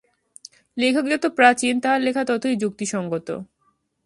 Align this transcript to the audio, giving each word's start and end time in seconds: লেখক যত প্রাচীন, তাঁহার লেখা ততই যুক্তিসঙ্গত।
লেখক 0.77 1.05
যত 1.09 1.25
প্রাচীন, 1.35 1.73
তাঁহার 1.79 2.01
লেখা 2.01 2.23
ততই 2.25 2.55
যুক্তিসঙ্গত। 2.55 3.27